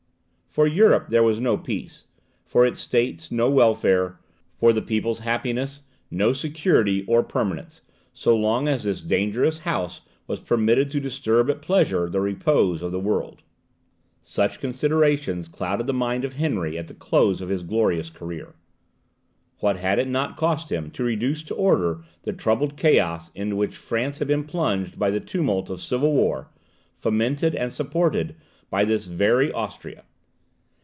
For 0.51 0.67
Europe 0.67 1.07
there 1.07 1.23
was 1.23 1.39
no 1.39 1.57
peace, 1.57 2.07
for 2.45 2.65
its 2.65 2.81
states 2.81 3.31
no 3.31 3.49
welfare, 3.49 4.19
for 4.57 4.73
the 4.73 4.81
people's 4.81 5.19
happiness 5.21 5.83
no 6.11 6.33
security 6.33 7.05
or 7.07 7.23
permanence, 7.23 7.83
so 8.11 8.35
long 8.35 8.67
as 8.67 8.83
this 8.83 8.99
dangerous 8.99 9.59
house 9.59 10.01
was 10.27 10.41
permitted 10.41 10.91
to 10.91 10.99
disturb 10.99 11.49
at 11.49 11.61
pleasure 11.61 12.09
the 12.09 12.19
repose 12.19 12.81
of 12.81 12.91
the 12.91 12.99
world. 12.99 13.43
Such 14.21 14.59
considerations 14.59 15.47
clouded 15.47 15.87
the 15.87 15.93
mind 15.93 16.25
of 16.25 16.33
Henry 16.33 16.77
at 16.77 16.89
the 16.89 16.95
close 16.95 17.39
of 17.39 17.47
his 17.47 17.63
glorious 17.63 18.09
career. 18.09 18.53
What 19.59 19.77
had 19.77 19.99
it 19.99 20.07
not 20.09 20.35
cost 20.35 20.69
him 20.69 20.91
to 20.91 21.03
reduce 21.05 21.43
to 21.43 21.55
order 21.55 22.01
the 22.23 22.33
troubled 22.33 22.75
chaos 22.75 23.31
into 23.33 23.55
which 23.55 23.73
France 23.73 24.17
had 24.17 24.27
been 24.27 24.43
plunged 24.43 24.99
by 24.99 25.11
the 25.11 25.21
tumult 25.21 25.69
of 25.69 25.79
civil 25.79 26.11
war, 26.11 26.49
fomented 26.93 27.55
and 27.55 27.71
supported 27.71 28.35
by 28.69 28.83
this 28.83 29.05
very 29.05 29.49
Austria! 29.53 30.03